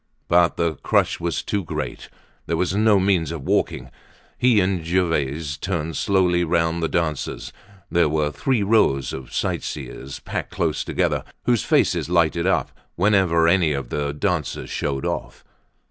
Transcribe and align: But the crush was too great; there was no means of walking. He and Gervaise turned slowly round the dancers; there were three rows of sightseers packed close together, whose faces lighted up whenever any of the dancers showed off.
But 0.27 0.57
the 0.57 0.77
crush 0.77 1.19
was 1.19 1.43
too 1.43 1.63
great; 1.63 2.09
there 2.47 2.57
was 2.57 2.75
no 2.75 2.99
means 2.99 3.31
of 3.31 3.43
walking. 3.43 3.91
He 4.35 4.59
and 4.59 4.83
Gervaise 4.83 5.57
turned 5.57 5.95
slowly 5.95 6.43
round 6.43 6.81
the 6.81 6.87
dancers; 6.89 7.53
there 7.91 8.09
were 8.09 8.31
three 8.31 8.63
rows 8.63 9.13
of 9.13 9.31
sightseers 9.31 10.17
packed 10.19 10.49
close 10.49 10.83
together, 10.83 11.23
whose 11.43 11.63
faces 11.63 12.09
lighted 12.09 12.47
up 12.47 12.71
whenever 12.95 13.47
any 13.47 13.73
of 13.73 13.89
the 13.89 14.11
dancers 14.11 14.71
showed 14.71 15.05
off. 15.05 15.43